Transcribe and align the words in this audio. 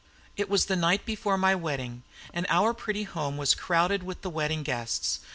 It 0.35 0.49
was 0.49 0.65
the 0.65 0.75
night 0.75 1.05
before 1.05 1.37
my 1.37 1.53
wedding 1.53 1.97
day, 2.23 2.29
and 2.33 2.47
our 2.49 2.73
pretty 2.73 3.03
home 3.03 3.37
was 3.37 3.53
crowded 3.53 4.01
with 4.01 4.23
the 4.23 4.31
wedding 4.31 4.63
guests. 4.63 5.19